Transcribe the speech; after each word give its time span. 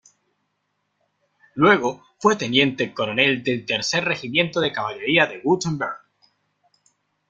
Luego 1.53 2.03
fue 2.19 2.35
Teniente 2.35 2.91
Coronel 2.91 3.43
del 3.43 3.67
tercer 3.67 4.03
regimiento 4.03 4.59
de 4.59 4.73
caballería 4.73 5.27
de 5.27 5.41
Wurtemberg. 5.43 5.93